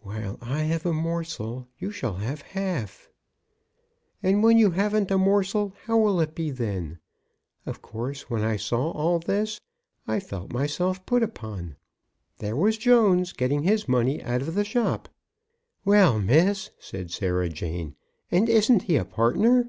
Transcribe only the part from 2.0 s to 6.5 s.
have half." "And when you haven't a morsel, how will it be